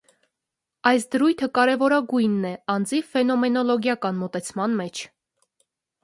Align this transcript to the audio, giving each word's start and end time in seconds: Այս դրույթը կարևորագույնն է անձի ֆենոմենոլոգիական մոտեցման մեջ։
Այս 0.91 1.03
դրույթը 1.15 1.47
կարևորագույնն 1.57 2.47
է 2.51 2.53
անձի 2.75 3.01
ֆենոմենոլոգիական 3.09 4.17
մոտեցման 4.23 4.73
մեջ։ 4.81 5.03